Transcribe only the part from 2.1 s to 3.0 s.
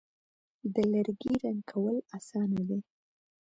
آسانه دي.